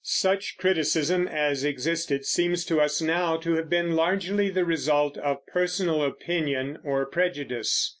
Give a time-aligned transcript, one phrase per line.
[0.03, 5.45] Such criticism as existed seems to us now to have been largely the result of
[5.45, 7.87] personal opinion or prejudice.